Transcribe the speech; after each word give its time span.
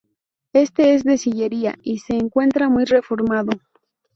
Este 0.53 0.95
es 0.95 1.03
de 1.03 1.19
sillería 1.19 1.77
y 1.83 1.99
se 1.99 2.15
encuentra 2.15 2.69
muy 2.69 2.85
reformado. 2.85 3.51